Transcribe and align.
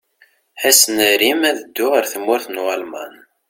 Ass 0.67 0.81
n 0.95 0.97
Arim, 1.11 1.41
ad 1.49 1.57
dduɣ 1.61 1.91
ar 1.99 2.05
tmurt 2.13 2.45
n 2.49 2.61
Walman. 2.65 3.13